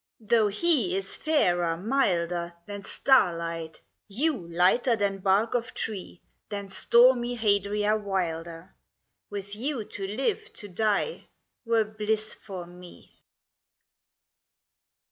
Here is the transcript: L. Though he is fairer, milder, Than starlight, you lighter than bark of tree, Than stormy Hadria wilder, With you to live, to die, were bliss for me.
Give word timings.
L. 0.19 0.27
Though 0.29 0.47
he 0.47 0.97
is 0.97 1.15
fairer, 1.15 1.77
milder, 1.77 2.55
Than 2.65 2.81
starlight, 2.81 3.83
you 4.07 4.51
lighter 4.51 4.95
than 4.95 5.19
bark 5.19 5.53
of 5.53 5.75
tree, 5.75 6.23
Than 6.49 6.69
stormy 6.69 7.35
Hadria 7.35 7.95
wilder, 7.97 8.73
With 9.29 9.55
you 9.55 9.83
to 9.83 10.07
live, 10.07 10.51
to 10.53 10.67
die, 10.69 11.27
were 11.65 11.83
bliss 11.85 12.33
for 12.33 12.65
me. 12.65 13.13